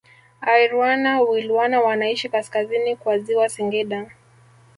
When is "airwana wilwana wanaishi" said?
0.41-2.29